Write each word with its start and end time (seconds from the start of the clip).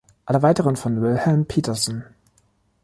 Alle 0.25 0.41
weiteren 0.41 0.77
von 0.77 0.99
Wilhelm 0.99 1.45
Petersen. 1.45 2.03